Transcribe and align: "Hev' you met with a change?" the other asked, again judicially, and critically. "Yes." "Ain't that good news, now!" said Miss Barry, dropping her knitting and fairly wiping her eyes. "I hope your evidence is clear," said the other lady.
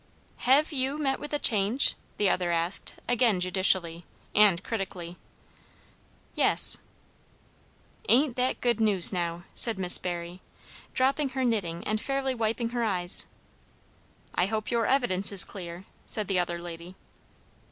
"Hev' 0.37 0.71
you 0.71 0.97
met 0.97 1.19
with 1.19 1.31
a 1.31 1.37
change?" 1.37 1.93
the 2.17 2.27
other 2.27 2.51
asked, 2.51 2.95
again 3.07 3.39
judicially, 3.39 4.03
and 4.33 4.63
critically. 4.63 5.17
"Yes." 6.33 6.79
"Ain't 8.09 8.35
that 8.35 8.61
good 8.61 8.81
news, 8.81 9.13
now!" 9.13 9.43
said 9.53 9.77
Miss 9.77 9.99
Barry, 9.99 10.41
dropping 10.95 11.29
her 11.37 11.43
knitting 11.43 11.83
and 11.87 12.01
fairly 12.01 12.33
wiping 12.33 12.69
her 12.69 12.83
eyes. 12.83 13.27
"I 14.33 14.47
hope 14.47 14.71
your 14.71 14.87
evidence 14.87 15.31
is 15.31 15.43
clear," 15.45 15.85
said 16.07 16.27
the 16.27 16.39
other 16.39 16.59
lady. 16.59 16.95